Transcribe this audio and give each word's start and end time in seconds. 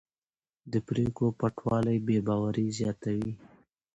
د 0.71 0.73
پرېکړو 0.87 1.27
پټوالی 1.39 1.97
بې 2.05 2.17
باوري 2.27 2.67
زیاتوي 2.77 3.31